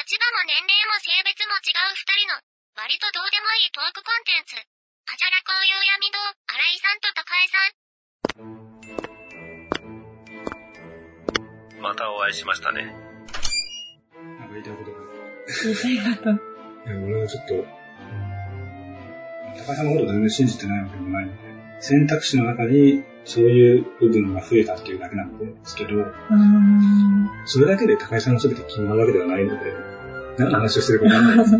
[0.00, 2.40] 立場も年齢も性別も違う二人の、
[2.72, 4.56] 割とどうでもいいトークコンテンツ。
[4.56, 7.60] あじゃらこういう闇堂、新井さんと高井さ
[11.76, 11.84] ん。
[11.84, 12.96] またお会いしましたね。
[14.40, 14.96] なんか言いたいことが。
[15.84, 16.32] 言いたいこと。
[16.88, 17.60] いや、俺はちょっと、
[19.60, 25.90] 高井さんのこと全然信じてないわけでもないので、選択肢の中にそういう部分が増えたっていうだけなんですけど、
[27.44, 29.89] それだけで高井さんの全て決まるわけではないので、
[30.38, 31.50] 何の話をしてるかわかんないです。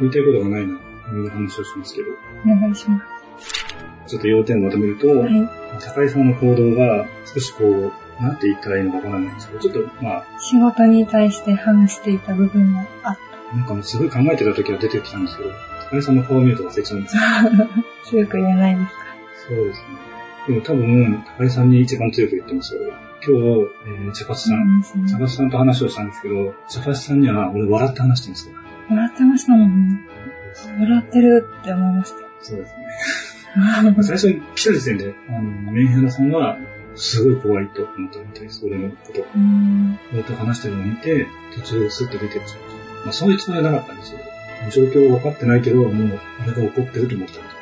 [0.00, 0.78] 言いたいことがないな、
[1.08, 2.08] こんな話をしますけど。
[2.46, 2.98] お願いしま
[3.38, 3.64] す。
[4.06, 5.48] ちょっと要点をまとめると、はい。
[5.80, 13.18] 高井さんの行動が少しこう、なんて言ったらいいのかわからないんですけど、ちょっとまあ、仕事に対して反していた部分があっ
[13.56, 15.50] なんかすごい考えてた時は出てきたんですけど、
[15.90, 17.16] 高井さんの顔を見ると忘れちゃうんです。
[18.10, 19.04] 強く言えないですか？
[19.48, 19.84] そうですね。
[20.48, 22.80] でも多分、高井さんに一番強く言ってますよ。
[23.26, 28.54] 今日、えー、茶髪さん、そう茶髪さんと話をしたんですけど、茶髪さんには俺笑って話してるんですよ。
[28.90, 30.00] 笑ってましたもんね。
[30.78, 32.18] 笑ってるって思いました。
[32.42, 32.84] そうですね。
[34.02, 35.40] 最初に来た時点で、あの、
[35.72, 36.58] メンヘラさんは、
[36.96, 39.26] すごい怖いと思ったみたいです、俺のこと。
[39.34, 39.98] うん。
[40.12, 43.04] 俺と話してるのを見て、途中スッと出てっちゃう。
[43.04, 44.20] まあ、そういうつもりはなかったんですよ。
[44.70, 47.53] 状況が分かってないけど、もう、俺が怒ってると思ったみたい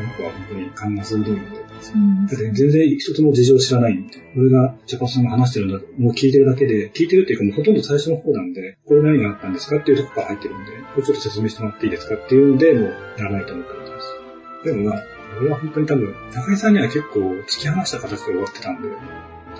[0.00, 0.12] です。
[0.12, 1.56] あの子は本当に勘が鋭いので。
[1.80, 2.26] そうなん。
[2.26, 14.06] だって全然一つも事情知らないんで、俺がジャパンさんが話してるんだ、もう聞いてるだけで、聞いてるっていうかもうほとんど最初の方なんで、これ何があったんですかっていうとこから入ってるんで、これちょっと説明してもらっていいですかっていうので、もうやらないと思ったみたいです。
[14.64, 15.02] でもまあ、
[15.38, 18.88] 俺は本当に多分、高井さんには結構突き放した形で終わってたんで、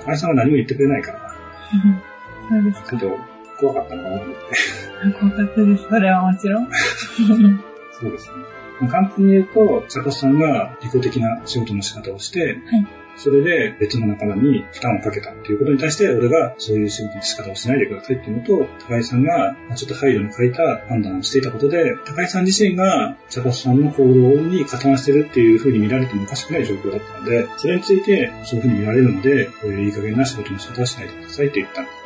[0.04, 1.36] 高井さんは何も言ってくれないから、
[2.50, 2.98] そうですか。
[2.98, 3.18] ちょっと
[3.58, 5.18] 怖かったのかなと思って。
[5.20, 5.88] 怖かったです。
[5.88, 6.68] それはもちろん。
[7.92, 8.59] そうですね。
[8.80, 12.56] まあ簡単に言うと、坂田さんが利己的な仕事の仕方をして、
[13.16, 32.00] それで別の仲間に負担をかけたっていうことに対して、俺がそういう仕事の仕方をしないでくださいっていうのと、高井さんがまあちょっと配慮の欠いた判断をしていたことで、高井さん自身が茶髪さんの行動に加担してるっていうふうに見られてもおかしくない状況だったので、それについてそういうふうに見られるので、こういういい加減な仕事の仕方はしないでくださいって言ったんです。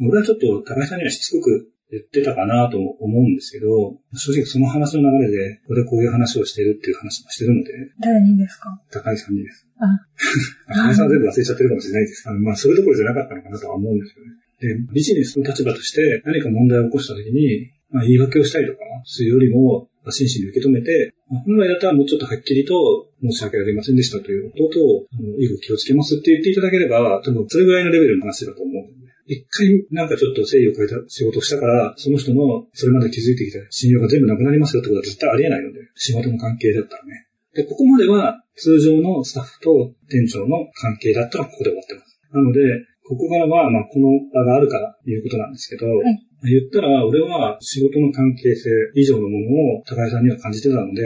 [0.00, 8.76] 俺はちょっと高井さんにはしつこく言ってたかなと思うんですけど、正直その話の流れで、俺こういう話をしてるっていう話もしてるので、誰にですか？
[8.90, 9.66] 高井さんにです。
[9.78, 9.86] あ、
[10.74, 12.28] 高井さんは全部忘れちゃってるかもしれないです。
[12.28, 14.32] あのまあ、それどころじゃなかったのかなとは思うんですよね。
[14.60, 28.84] で、ビジネスの立場として何か問題を起こした時に、まあ、言い訳をしたりとかするよりも、真摯に受け止めて、まあ本来だったらもうちょっとはっきりと申し訳ありませんでしたということと、あの以後気をつけますって言っていただければ、多分それぐらいのレベルの話だと思う。
[29.26, 37.26] 一回なんかちょっと誠意を変えた仕事をしたから、その人のそれまで築いてきた信用が全部なくなりますよってことは絶対ありえないので、仕事の関係だったらね。
[37.54, 42.20] で、ここまでは通常のスタッフと店長の関係だったらここで終わってます。
[42.32, 42.60] なので、
[43.06, 45.90] ここからは、まあ、この場があるからいうことなんですけど、い
[46.44, 51.02] 言ったら、俺は仕事の関係性以上のものを高井さんには感じてたので、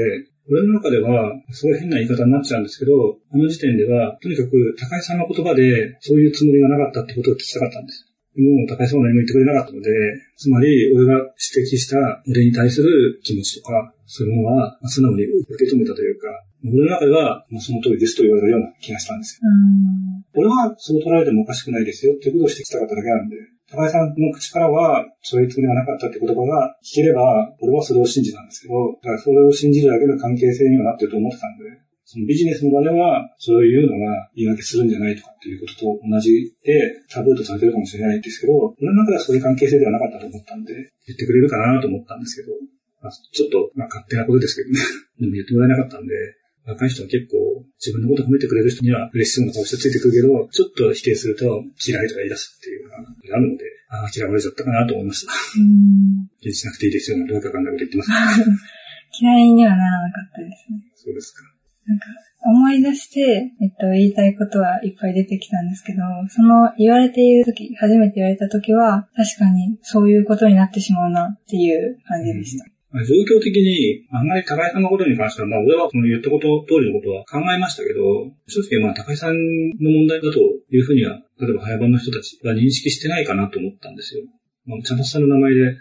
[0.50, 8.07] 俺の中では、すごい変な言い方になっちゃうんですけど、あの時点では、とにかく高井さんの言葉で、そういうつもりがなかったってことを聞きたかったんです。
[8.38, 9.90] でも、高井さんは何も言ってくれなかったので、
[10.38, 11.98] つまり、俺が指摘した
[12.30, 16.28] 俺に対する気持ちとか、そういうものは、まあ素直に受け止めたというか、
[16.62, 19.46] 俺の中では、まあ、その通りですと言われるような気がしたんですよ。
[19.46, 20.46] うん。
[20.46, 23.36] 俺はそう捉えてもおかしくないですよっていうことをしてきたかっただけなんで、
[23.70, 31.64] 高井さんの口からは、そういうつもりがなかったって言葉が聞ければ、俺はそれを信じたんですけど、だからそれを信じるだけの関係性にはなってると思ってたんで、
[32.08, 40.72] そのビジネスの場では、そういうのが言い訳するんじゃないとかっていうことと同じで、タブーとされてるかもしれないんですけど、俺の中ではそういう関係性ではなかったと思ったんで、
[41.04, 42.56] 言ってくれるかなと思ったんですけど、
[43.02, 44.80] まあ、ちょっと、まあ、勝手なことですけどね。
[45.20, 46.16] でも言ってもらえなかったんで、
[46.64, 51.44] 若い人は結構自分のこと褒めてくれる人には嬉しそうな顔してついてくるけど、ちょっと否定すると
[51.76, 52.96] 嫌いとか言い出すっていうのが
[53.36, 55.32] あるので、ああ、嫌われちゃったかなと思いました。
[55.32, 56.28] うん。
[56.40, 57.18] 気にしなくていいですよ。
[57.18, 58.10] なんとなくわかんないこと言ってます。
[59.20, 60.80] 嫌いにはならなかったですね。
[60.94, 61.42] そうですか。
[61.88, 62.06] なんか、
[62.44, 72.64] 思い出して、えっと、言いたいことはいっぱい出てきたんですけど、その言われている時、初めて言われた時は、確かにそういうことになってしまうなっていう感じでした。
[72.90, 78.00] まあ状況的に、あんまり高井さんのことに関しては、まあ俺はその言ったこと通りのことは考えましたけど、
[78.46, 79.36] 正直まあ高井さん
[79.80, 84.22] の問題だというふうには、例えば早番の人たちが認識してないかなと思ったんですよ。
[84.64, 85.72] まあ、茶髪さんの名前で、うん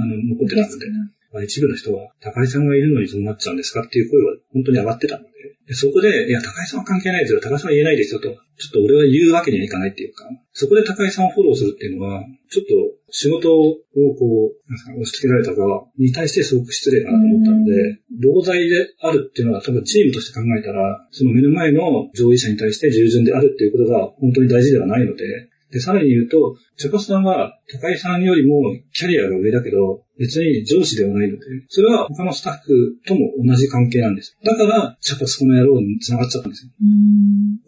[0.00, 0.86] あの、残ってたので、
[1.32, 5.28] まあ、一部の人は、高井さんがいるのにどうなっちゃうんですかっていう声は本当に上がってたので、
[5.68, 8.38] でそこで、いや、高井さんは関係ないですよ、高井さんは言えないですよと、ちょっ
[8.72, 12.72] と俺は言うわけにはいかないっていうか、そこで高井さんをフォローするっていうのは、ちょっと
[13.10, 28.62] 仕事をこう、なんか押し付けられた側に対してすごく失礼かなと思ったので、同罪であるっていうのは多分チームとして考えたら、その目の前の上位者に対して従順であるっていうことが本当に大事ではないので、で、さらに言うと、茶ャさんは高井さんよりも
[28.92, 34.36] キャリアが上だけど、別に上司ではないので、それは他のスタッフとも同じ関係なんです。
[34.44, 36.72] だから、茶ャパスこの野郎に繋がっちゃったんですよ。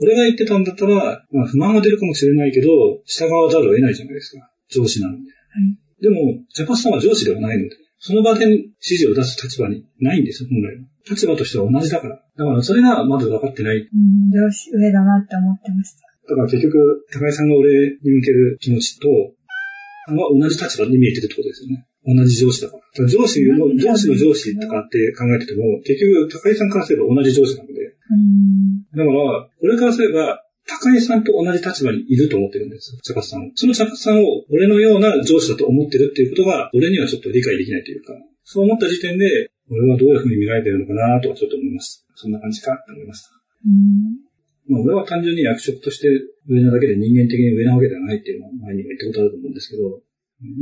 [0.01, 2.69] 俺が言ってたんだったら、まあ不満は出るかもしれないけど、
[3.05, 4.51] 従わざるを得ないじゃないですか。
[4.69, 5.19] 上司なので。
[5.19, 5.25] は
[6.01, 10.85] い、でも、茶ャパスさんは上司ではないので、その場で指示を出す立場にないんですよ、本来は。
[11.09, 12.17] 立場としては同じだから。
[12.37, 13.77] だからそれがまだ分かってない。
[13.77, 16.10] うん、上司上だなって思ってました。
[16.31, 21.87] だから結局、高井さんが俺に向ける気持ちと、は同じ立場に見えてるってことですよね。
[22.07, 22.83] 同じ上司だから。
[22.83, 27.75] から上司の、上司の上司とかって考えてても、結局、高井さんからすれば同じ上司なので。
[28.95, 33.51] だから、俺からすれば、高井さんと同じ立場にいると思ってるんですよ、茶髪さんを。
[33.57, 42.07] その茶髪さんを俺のような上司だと思ってるっていうことが、俺にはちょっと理解できないというか、そう思った時点で、俺はどういうふうに見られてるのかなとはちょっと思います。
[42.15, 43.31] そんな感じかって思いました。
[44.71, 46.07] まあ、俺は単純に役職として
[46.47, 49.99] 上なだけで人間的に上なわけではないっていうのは前にも言ったことあると思うんですけど、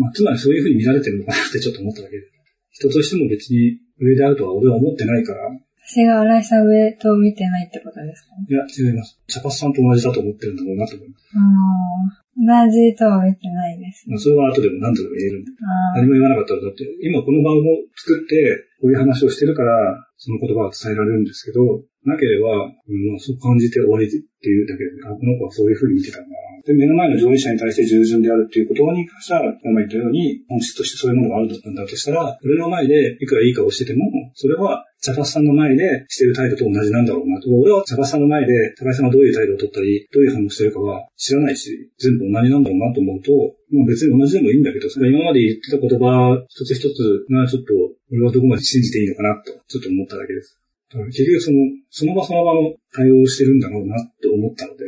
[0.01, 2.25] まあ、つまりそういうふうに見られてるのかなってちょっと思っただけで。
[2.71, 5.41] 人としても別に上であるとは俺は思ってないから。
[5.89, 8.37] 私が荒井さん上と見てないってことですか？
[8.45, 9.19] いや、違います。
[9.27, 11.25] 茶髪さんと同じだと思ってるんだろうなと思います。
[11.33, 14.13] ああ、同じとは見てないです、ね。
[14.13, 15.51] まあ、それは後でも何度でも言えるんで。
[15.97, 17.65] 何も言わなかったら、だって、今この番を
[17.97, 19.75] 作って、こういう話をしてるから、
[20.19, 26.35] その言葉は伝えられるんですけど、なければ、うん、まあ、そう感じて終わりっていうだけで、あ、この子はそういうふうに見てたんだな。
[26.67, 37.49] で、目の前の上位者に対して従順であるっていう言葉に関しては、今言ったように、本質としてそういうものがあるんだとしたら、俺の前でいくらいい顔してても、それは、茶髪さんの前でしてる態度と同じなんだろうなと。
[37.51, 43.31] 俺は茶髪さんの前で、高井さんがどういう態度を取ったり、どういう反応してるかは知らないし、全部同じなんだろうなと思うと、
[43.71, 47.75] まあ別に同じでもいいんだけど、それ今まで言ってた言葉一つ一つがちょっと、
[48.11, 50.59] 俺はどこまで信じていいのかなと、ちょっと思っただけです。
[50.91, 51.59] 結局その、
[51.91, 54.85] その場その場の対応をしてるんだろうなって思ったので、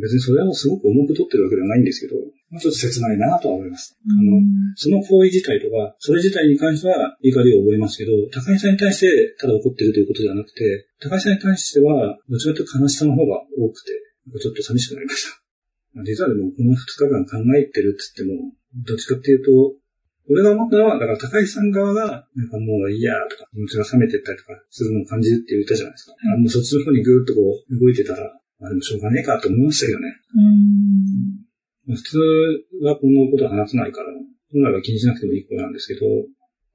[0.00, 2.16] 別にそれはすごく重く取ってるわけではないんですけど、
[2.48, 3.96] まあ、ちょっと切ないなとは思います。
[4.00, 4.40] あの、
[4.76, 13.92] その行為自体とか、それ自体に関しては怒りを覚えますけど、高井さんに対してただ怒ってるということではなくて、高井さんに関しては、どちらかというと悲しさの方が多くて、
[14.40, 15.42] ちょっと寂しくなりました。
[16.04, 18.52] 実はでもこの2日間考えてるって言っても、
[18.86, 19.76] どっちかっていうと、
[20.30, 26.14] 俺が思ったのは、だから高井さん側が、なんかもういいやとか、気持ちが冷めてったりとかするのを感じるって言ったじゃないですか。
[26.34, 28.22] あもうそっちの方にぐーっとこう動いてたら、
[28.60, 30.14] まあでもしょうがねえかと思いましたけどね。
[31.88, 32.18] うん、普通
[32.86, 34.06] はこのことは話さないから、
[34.52, 36.06] 本来は気にしなくてもいいことなんですけど、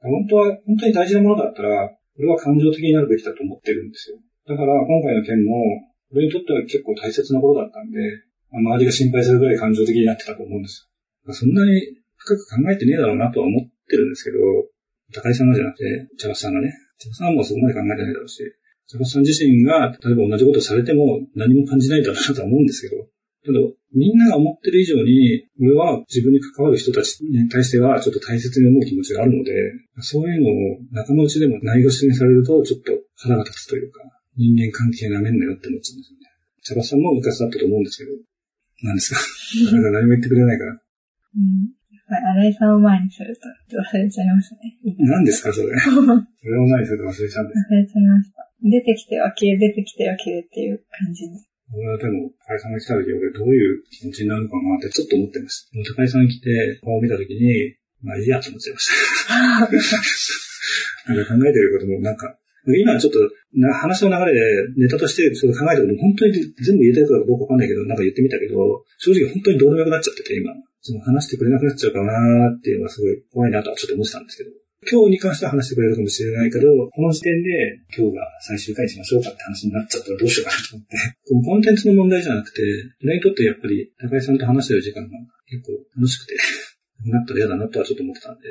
[0.02, 1.90] 本当は、本当に大事なものだったら、
[2.20, 4.18] 俺は感情的になるべきだと思ってるんですよ。
[4.48, 5.56] だから今回の件も、
[6.12, 8.00] 俺にとっては結構大切なことだったんで、
[8.52, 10.88] 周りが心配するぐらい感情的になってたと思うんです
[11.28, 11.34] よ。
[11.34, 11.97] そんなに
[12.28, 14.38] 深く考えてねえだろうなとは思ってるんですけど、
[15.14, 18.44] 高井さんがじゃなくて、茶橋さんがね、茶橋さんもそこまで考えてないだろうし、
[18.88, 23.08] 坂さん自身が、例えば同じことされても何も感じないだろうなとは思うんですけど、
[23.44, 29.52] けど、みんなが思ってる以上に、俺は自分に関わる人たちに対してはちょっと大切に思う気持ちがあるので、
[30.02, 34.02] そういうのを仲間内でもないがしにされると、ちょっと腹が立つというか、
[34.36, 36.28] 人間関係なめんなよって思っちゃうんですよね。
[36.64, 38.12] 茶葉さんも昔だったと思うんですけど、
[38.84, 39.20] 何ですか？
[39.72, 40.74] なんか何も言ってくれないから。
[40.74, 41.72] うん。
[42.08, 43.44] 新井さんを前にすると
[43.76, 44.60] 忘れちゃいますね。
[45.00, 45.76] 何ですか、それ？
[45.76, 48.48] それを前にすると忘れちゃうんです忘れちゃいました。
[48.64, 51.38] 出てきては消え、出てきては消えっていう感じに。
[51.76, 55.94] 俺はでも、高井さんが来た時、俺どういう気持ちになるのかなってちょっと思ってました。
[55.96, 58.88] 高井さんが来て、顔を見た時に、まあいいやと思っちゃいまし
[59.28, 59.36] た。
[61.14, 62.40] なんか考えてることもなんか、
[62.80, 63.20] 今ちょっと
[63.56, 64.40] な話の流れで
[64.76, 70.52] ネタとしてそれ考えたこと本当に全部言えたいことかどうかわかんないけど、なんか言ってみたけど、正直本当にどうでもよくなっちゃってて今。
[70.88, 72.16] その話してくれなくなっちゃうかな
[72.56, 74.52] っていうのがすごい怖いなとはちょっと思ってたんですけど。
[74.90, 77.50] 今日に関しては話してくれるかもしれないけど、この時点で
[77.92, 80.96] 今日が最終回にしましょうかって話になっちゃったらどうしようかなと思って。
[81.28, 82.62] このコンテンツの問題じゃなくて、
[83.04, 85.10] 俺にとってやっぱり高井さんと話してる時間が
[85.50, 86.38] 結構楽しくて、
[87.10, 88.48] なったら嫌だなとはちょっと思ってたんで。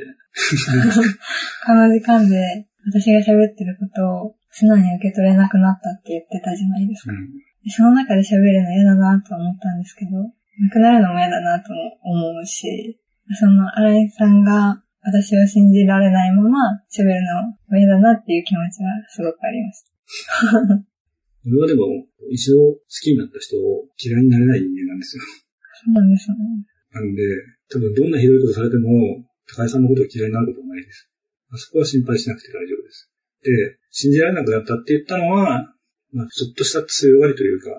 [1.65, 7.13] この時間で私が喋ってることを素直に受け取れなくなったって言ってたじゃないですか。
[7.13, 7.31] うん、
[7.71, 10.11] その中で喋るの嫌だなと思ったんですけど、
[10.59, 11.73] なくなるのも嫌だなと
[12.03, 12.99] 思うし、
[13.39, 16.59] その新井さんが私を信じられないまま
[16.91, 20.87] 喋るのも嫌だなっていう気持ちはすごくありました。
[21.47, 21.87] 俺はでも、
[22.33, 25.23] 一度好きになった人を嫌いになれない人間なんですよ。
[25.23, 26.37] そうなんですね。
[26.91, 27.23] なんで、
[27.71, 28.91] 多分どんなひどいことされても、
[29.47, 31.09] 高井さんのことを嫌いになることはないです。
[31.53, 33.11] あそこは心配しなくて大丈夫です。
[33.43, 35.73] で、信じられなくなったって言ったのは、
[36.11, 37.71] まあ、ちょっとした強がりというか、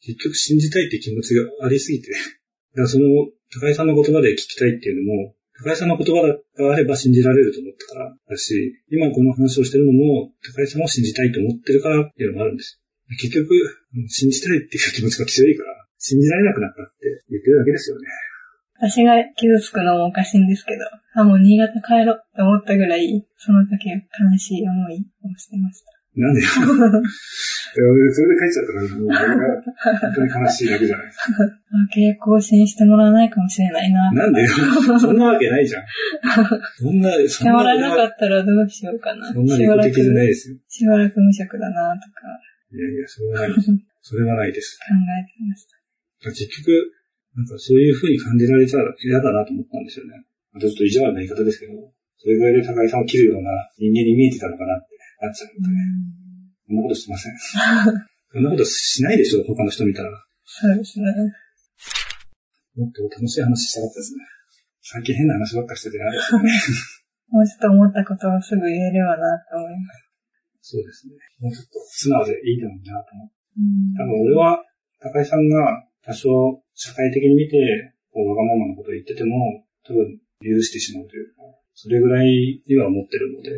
[0.00, 3.06] 結局信じたいって気持ちがありすぎて、 だからその、
[3.50, 8.54] 高井さんの言葉で聞きたいっていうのも、高井さんの言葉があれば信じられると思ったからだし、
[8.90, 12.80] 今この話をしてるのも、高井さんを信じたいと思ってるからっていうのもあるんです。
[13.20, 13.56] 結局、
[14.06, 18.06] 信じたいっていう気持ちが強いから、信じられなくなったって言ってるだけですよね。
[18.78, 20.84] 私が傷つくのもおかしいんですけど、
[21.20, 25.97] あ、もう新潟帰ろうって思ったぐらい、その時悲しい思いをしてました。
[26.18, 29.62] なんで いやそれで帰っちゃったら、もう俺が
[30.02, 31.44] 本当に悲しいだけじゃないですか。
[31.44, 34.10] あ契約更新してもらわないかもしれないな。
[34.12, 34.48] なんでよ？
[34.98, 35.84] そんなわけないじゃん。
[36.76, 39.32] そんな、しそんなてもらえなかったらどうしようかな。
[39.32, 40.56] そんなしばらく利己的じゃないですよ。
[40.66, 42.26] しばらく無職だなとか
[42.72, 43.70] いやいや、それはないです。
[44.02, 44.78] それはないです。
[44.78, 46.30] 考えてました。
[46.30, 46.72] 結局、
[47.36, 50.24] なんかそういう風に感じられたら嫌だなと思ったんですよね。
[50.52, 51.72] またちょっと意地悪な言い方ですけど、
[52.16, 55.74] それぐらいで高井さんを切るような人間に見えてたのかなってなっちゃうので、
[56.66, 57.36] そんなことしません。
[58.30, 60.10] そんなことしないでしょ、他の人見たら。
[60.44, 61.06] そうですね。
[62.76, 64.24] もっと楽しい話したかったですね。
[64.82, 66.48] 最近変な話ばっかりしてて嫌ですよね。
[67.28, 70.08] もうちょっと思ったことをすぐ言えればなと思います。
[70.60, 71.14] そうですね。
[71.40, 73.34] もうちょっと素直でいいだろうなと思って。
[73.58, 74.64] うん多分俺は、
[75.00, 77.58] 高井さんが多少社会的に見て、
[78.10, 81.42] こうわがままなことを言ってても、多分許してしまうというか、
[81.74, 83.50] それぐらいには思ってるので、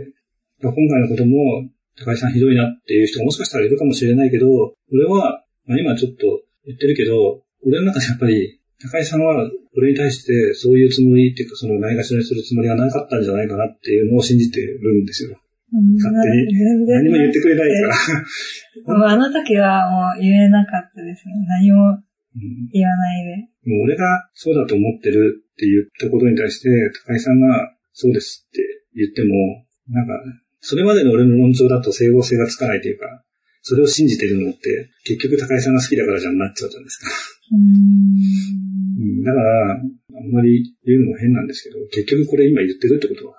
[0.63, 4.47] 今回のことも、高井さんひどいなっていう人がもしかしたらいるかもしれないけど、
[4.93, 15.37] 俺は、まあ、今ちょっと言ってるけど、俺の中でやっぱり、高井さんは俺に対してそういうつもりっていうか、そのないがしろにするつもりはなかったんじゃないかなっていうのを信じてるんですよ。
[15.73, 18.97] うん勝手に何も言ってくれないから。
[18.99, 21.35] もうあの時はもう言えなかったですね。
[21.47, 23.25] 何もうん言わない
[23.65, 23.71] で。
[23.71, 26.69] もう俺がそうだと思ってるって言ったことに対して、
[27.07, 28.63] 高井さんがそうですって
[28.97, 30.13] 言っても、なんか、
[30.61, 33.23] それまでの俺の論調だと整合性がつかないというか、
[33.63, 37.11] それを信じてるのって、結局高井さんが好きだからじゃんなっちゃうじゃないですか。
[37.53, 43.37] うーんうん、だから、あんまり言うのも変なんですけど、結局これ今言ってるってことは、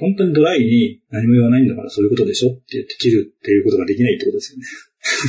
[0.00, 4.66] 本当にドライに何も言わないんだからそういうことでしょって言って切るっていうことができないってことですよね。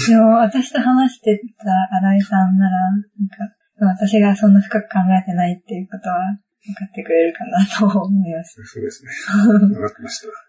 [0.09, 1.69] でも私と話してた
[2.01, 6.17] 新井さんなら、なんか、私がそんな深く考えてないっていうことは
[6.65, 8.59] 分かってくれるかなと思います。
[8.65, 9.11] そうですね。
[9.69, 10.46] 分かってました。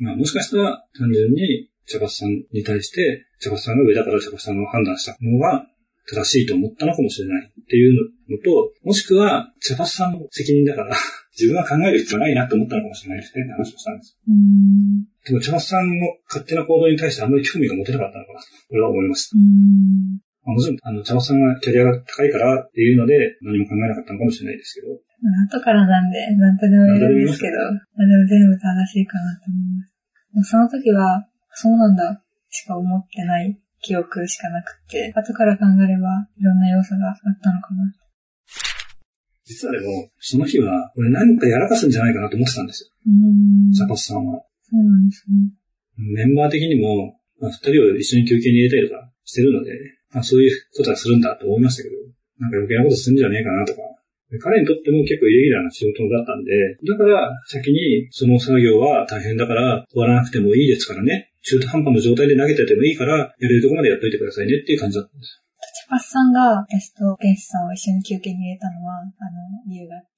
[0.00, 5.66] まあもしかしたら単純に茶髪さんに対して、茶髪さんが上だから茶髪さんが判断したのが
[6.08, 10.96] 正しいと思ったのかもしれないっていうのと、もしくは茶髪さんの責任だから、
[11.38, 14.18] 自分は考える必要ないなって思ったのかもしれないですねって話をしたんです。
[15.26, 19.36] でも茶髪さんの勝手な行動に対してあんまり興味が持てなかったのかなと、俺は思いました。
[19.36, 24.94] まあもちろん、あの、茶髪さんがキャリアが高いからっていうので何も考えなかったのかもしれないですけど、
[25.52, 29.89] 後からなんで、なんとでも言えるんですけど、まあでも全部正しいかなと思います。
[30.42, 37.92] その時は、そうなんだ、しか思ってない記憶しかなくって、後から考えれば、いろんな要素があったのかな。
[39.44, 42.90] 実はでも、その日は、俺何かやらかすんじゃないかなと思ってたんですよ。
[43.06, 43.72] うーん。
[43.72, 44.32] 茶そう髪さんは。
[44.72, 45.60] なんですね。
[45.96, 49.72] メンバー的にも、まあ、二人を一緒に休憩に入れたりとかしてるので、
[50.12, 51.96] まあ、そういうことはするんだと思いましたけど、
[52.38, 53.80] なんか余計なことするんじゃねえかなとか。
[54.30, 56.54] で彼にとっても結構イレギュラーな仕事だったんで、
[56.86, 61.34] だから先にその作業は大変だから終わらなくてもいいですからね。
[61.42, 65.42] 中途半端な状態で投げててもいいから、やれるとこまでやっといてくださいねっていう感じだったんです。
[65.82, 69.10] チャパスさんが私とゲンスさんを一緒に休憩に入れたのは、あの、
[69.66, 70.10] 理由があって。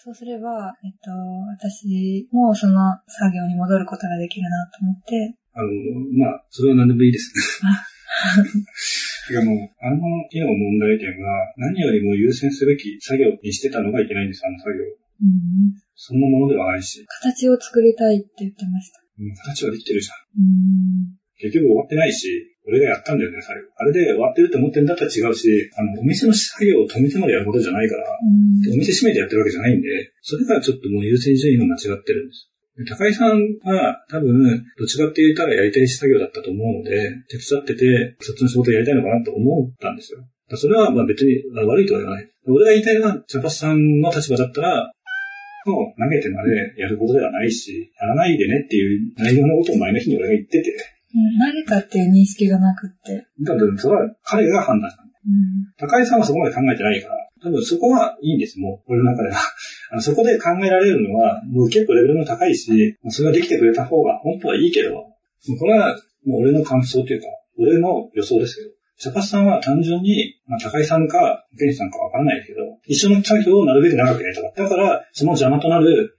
[0.00, 1.10] そうすれば、えっと、
[1.52, 5.68] 私もその作業に戻ることができるなと思って、あの、
[6.16, 7.34] まあ、それは何でもいいです。
[9.28, 14.84] てかもう、あの日の問題点は、何よりも優先すべき作業にしてたのがいけないんです、あの作業。
[15.20, 19.02] うん、そんなものではないし、形を作りたいって言ってました。
[19.20, 20.16] うん形はできてるじゃん。
[20.40, 22.26] うん結局終わってないし、
[22.66, 23.62] 俺がやったんだよね、最後。
[23.76, 28.04] あれで終わってるって思ってんだったら違うし、あの、お店の作業を止めてまでやることじゃないから、
[28.74, 29.88] お店閉めてやってるわけじゃないんで、
[30.20, 32.50] それがちょっともう優先順位が間違ってるんです。
[32.78, 40.20] で高井さんは多分、どっちかって言ったらやりたい作業だったと思うので、手伝ってて、そっちの仕事やりたいのかなと思ったんですよ。
[40.56, 42.30] それはまあ別にあ悪いとは言わない。
[42.46, 44.92] 俺が言いたいのは、茶髪さんの立場だったら、
[45.66, 53.26] もう投げてまでやることではないし、やらないでねっていう内容のことを前の日に俺が言ってて、うん投げたっていう認識がなくって。
[53.40, 55.08] だからそれは彼が判断したの。
[55.08, 59.36] うん高井さんはそこまで考えてないから、多分そこはいいんです、もう、俺の中では。
[60.00, 64.90] そこで考えられるのは、もう結構レベルも高いし、それができてくれた方が本当はいいけど、
[65.58, 67.26] これはもう俺の感想というか、
[67.58, 68.68] 俺の予想ですけど、
[68.98, 74.62] 茶髪さんは単純に、まあ、高井さんか、ケンさんかわからないけど、一緒の作業をなるべく長くやりたかった。
[74.64, 76.16] だから、その邪魔となる、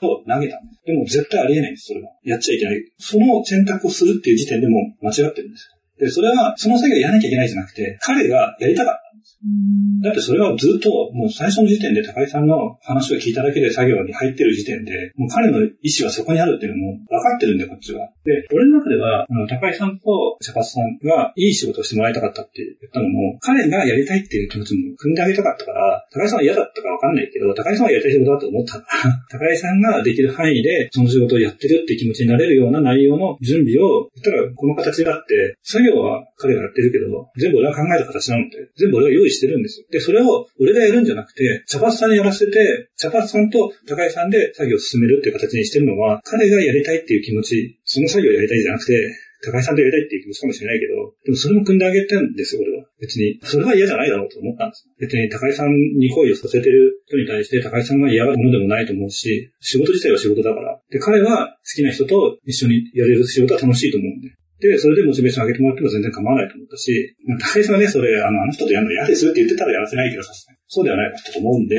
[0.00, 0.82] と投げたんです。
[0.86, 2.10] でも絶対ありえないんです、それは。
[2.22, 2.84] やっちゃいけない。
[2.98, 6.06] その選択をするっていう時点でも間違ってるんですよ。
[6.06, 9.38] で、それは、その作業やらなきゃいけないじゃなくて、彼がやりたかったんです。
[9.44, 18.10] うんだってそれはずっと、もう最初の時点で高井さんの話を聞いただけで作業に入ってる時点で、もう彼の意思はそこにあるっていうのも分かってるんで、こっちは。
[18.24, 39.86] で、俺の中では、あの高井さんと茶髪さんがいい仕事をしてもらいたかったって言ったのも、彼がやりたいっていう気持ちも組んであげたかったから、高井さんは嫌だったか分かんないけど、高井さんはやりたい仕事だと思ったから、 高井さんができる範囲でその仕事をやってるって気持ちになれるような内容の準備を、言ったらこの形があって、作業は彼がやってるけど、全部俺が考えた形なので、全部俺が用意してるんですよ。
[39.90, 49.08] で、それを俺がやるんじゃなくて、茶髪さんにやらせて、茶髪さんと高井さんで作業を進めるっていう形にしてるのは、彼がやりたいっていう気持ち、その作業をやりたいじゃなくて、
[49.40, 52.86] 高井さんとやりたいっていう気持ちかもしれないけど、でもそれも組んであげてるんですよ、俺は。
[53.00, 53.38] 別に。
[53.44, 54.88] それは嫌じゃないだろうと思ったんです。
[54.98, 60.80] 別に高井さんに恋をさせてる人に対して高井さんが嫌がるものでもないと思うし、仕事自体は仕事だから。
[60.90, 64.34] で、彼は好きな人と一緒にやれる仕事は楽しいと思うんで。
[64.60, 70.32] で、それでモチベーション上げてもらっても全然構わないと思ったし、まあ、高井さんがね、それ、あの、あの人とやるの嫌ですって言ってたらやらせないけどさ、
[70.66, 71.76] そうではないかと思うんで、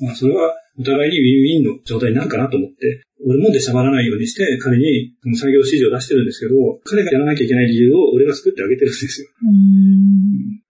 [0.00, 6.54] まあ、それはお互いにウィンウィンの状態になるかなと思って、俺も出しゃばらないようにして、彼に作業指示を出してるんですけど、
[6.84, 9.28] 彼がやらなきゃいけない理由を俺が作ってあげてるんですよ。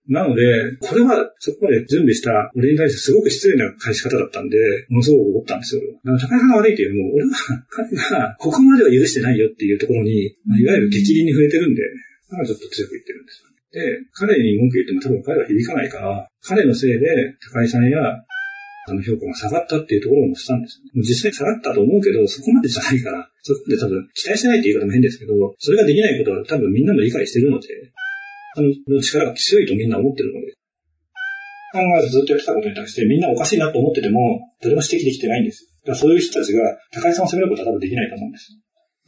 [0.07, 4.59] なので、これはそこまで準備した俺に対してすごく失礼な返し方だったんで、
[4.91, 5.83] ものすごく思ったんですよ。
[6.05, 7.31] だから高井さんが悪いというよりも、俺は
[7.71, 10.13] 彼がここまでは許してないよっていうところに、
[10.61, 11.83] いわゆる激鱗に触れてるんで、
[12.31, 13.49] だからちょっと強く言ってるんですよ。
[13.75, 13.81] で、
[14.13, 17.07] 彼に文句言っても多分彼は響かないから、彼のせいで
[17.53, 17.99] 高井さんや
[18.87, 21.03] あの評価が下がったっていうところもしたんですよ。
[21.03, 27.69] 実際下がったと思うけど、そこまでじゃないから、そこまで多分期待してないって言い方も変ですけど、それができないことは多分みんなも理解してるので、
[28.63, 30.55] の力が強いとみんな思ってるので、
[31.75, 35.67] さんがずっとやってたことに対してみんなおかしいなと思ってても、誰も指摘できてないんです。
[35.83, 38.55] だからそういう人たちが高井さんを責めることは多分できないと思うんです。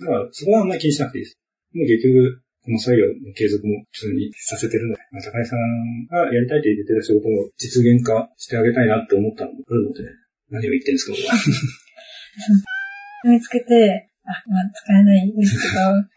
[0.00, 1.38] だからそこはあんまり気にしなくていいです。
[1.72, 5.62] もう結局、この作業の継続も普通にさせてるので、まあ、高井さん
[6.10, 10.02] がやりたいと言ってた仕事を実現化してあげたいなって思ったのもあるので、
[10.50, 11.38] 何を言ってるんですか、僕は。
[13.30, 16.15] 見つけて、あ、まあ、使えないんですけど、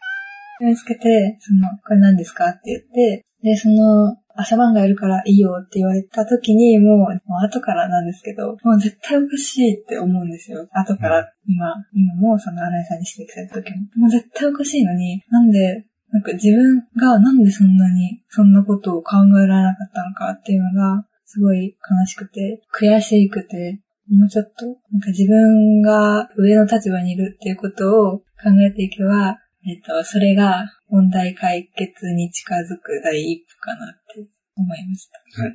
[0.64, 10.68] 見つけて、その、これ何ですかって言って、で、その、朝晩がやるからいいよって言われた時に、もう、もう後からなんですけど、もう絶対おかしいって思うんですよ。
[10.72, 13.76] 後から、今、今もその新井さんに指摘された時も。
[13.96, 23.80] もう絶対おかしいのに、なんでなんか自分がなんでそんなにそんなことを考えられなかったのかっていうのがすごい悲しくて、悔しくて、
[24.10, 35.42] もうちょっと、なんか自分が上の立場にいるっていうことを考えていけば、えっと、それが問題解決に近づく第一歩かなって思いました。
[35.42, 35.54] はい。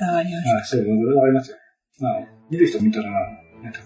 [0.00, 0.56] 伝わりました。
[0.56, 1.56] あ、そう、伝わりますよ。
[2.00, 2.12] まあ、
[2.50, 3.10] 見る人見たら、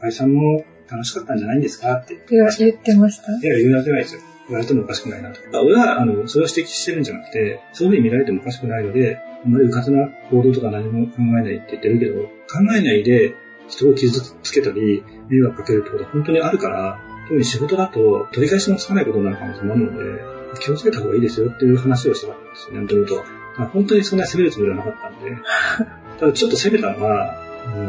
[0.01, 3.33] 高井さんも楽しかったんじゃないんですかって言ってました。
[3.33, 4.21] いや、言うわけないですよ。
[4.49, 5.41] 言われてもおかしくないなと。
[5.61, 13.35] 俺は、あの、それを指摘してるんじゃなくて、そういうふうに見られてもおかしくないので、あんまりうかつな行動とか何も考えないって言ってるけど、考えないで
[13.69, 20.25] 人を傷つけたり、迷惑かけるってことは本当にあるから、特に仕事だと取り返しのつかないことになる可能性もあるので、
[20.61, 23.25] 気をつけた方がいいですよっていう話をしたんですよね、もともと。
[23.73, 25.37] 本当にそんなに責めるつもりはなかったんで。
[26.21, 27.35] ただちょっと責めたのは、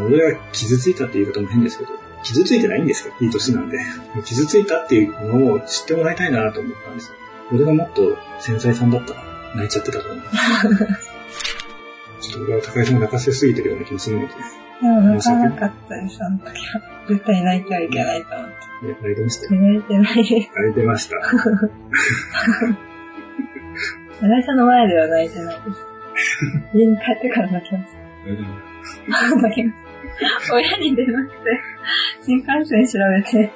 [0.06, 1.92] 俺が傷ついたっていう言い方も変ですけど、
[2.24, 3.14] 傷ついてないんですよ。
[3.22, 3.78] いい年なんで。
[4.26, 7.14] 傷ついたっていうのを知ってもらいたいなと思ったんですよ。
[7.52, 9.24] 俺がもっと繊細さんだったら
[9.56, 10.24] 泣いちゃってたと思う。
[12.22, 14.34] ちょっと俺は高井さんを泣かせすぎてるような気もするので。
[14.82, 16.82] でも泣かなかったです、あの時は。
[17.08, 18.56] 絶対泣いてはいけないと思って。
[19.02, 19.62] 泣いてましたよ。
[19.62, 20.50] 泣いてないです。
[20.56, 21.16] 泣いてました。
[24.20, 25.78] 高井さんの前では泣いてないです。
[26.74, 28.00] 家に帰ってから泣きました。
[29.42, 29.78] 泣きまし
[30.48, 30.54] た。
[30.54, 31.62] 親に電話して、
[32.26, 33.52] 新幹線調べて、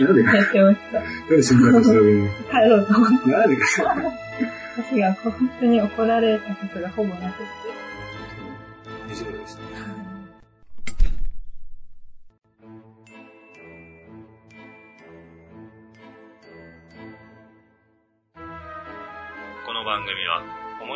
[0.00, 1.00] なんでやってました。
[1.00, 2.28] なんで新幹線調べるの？
[2.28, 3.30] 帰ろうと思って。
[3.30, 3.64] なんでか
[4.76, 7.44] 私が本当に怒られたことがほぼなくて。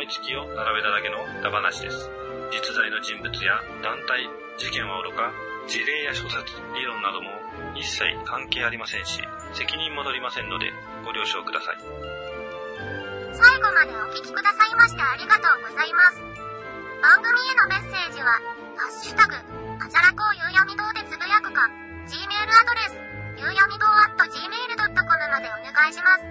[0.05, 1.97] いつきを並べただけの歌話です。
[2.53, 4.29] 実在の人物や団体、
[4.61, 5.33] 事件はおろか、
[5.65, 6.45] 事例や諸説、
[6.77, 7.33] 理論なども
[7.73, 9.17] 一切関係ありませんし、
[9.57, 10.69] 責任も取りませんので、
[11.01, 11.81] ご了承ください。
[13.33, 16.21] 最後までお聞きくださいましてありがとうございます。
[17.01, 18.37] 番組へのメッセージは、
[18.77, 19.33] ハッシュタグ、
[19.81, 21.65] あじゃらこうゆうやみ堂でつぶやくか、
[22.05, 23.01] Gmail アドレス、
[23.41, 26.29] ゆうやみ堂 at gmail.com までお願いします。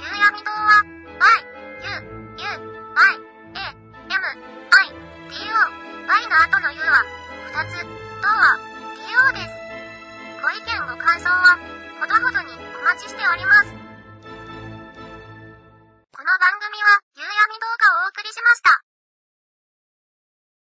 [0.00, 0.80] ゆうやみ堂は、
[1.20, 1.44] y,
[1.84, 3.76] u, u, y, a,
[4.08, 4.24] m,
[4.72, 4.88] i,
[5.28, 5.60] D, O,
[6.08, 7.04] y の後の u は、
[7.52, 8.56] 2つ、とは、
[8.96, 9.52] DO です。
[10.40, 11.58] ご意見ご感想は、
[12.00, 13.68] ほどほどにお待ちしております。
[16.10, 17.28] この番組は、夕闇
[17.60, 18.85] 動画をお送りしました。